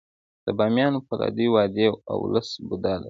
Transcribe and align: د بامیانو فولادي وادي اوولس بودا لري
د 0.45 0.47
بامیانو 0.57 1.03
فولادي 1.07 1.47
وادي 1.53 1.85
اوولس 2.13 2.49
بودا 2.67 2.93
لري 2.93 2.99